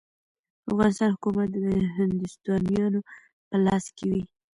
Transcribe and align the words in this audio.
د 0.65 0.65
افغانستان 0.71 1.09
حکومت 1.15 1.49
به 1.61 1.69
د 1.83 1.85
هندوستانیانو 1.97 2.99
په 3.47 3.55
لاس 3.65 3.85
کې 3.95 4.05
وي. 4.11 4.23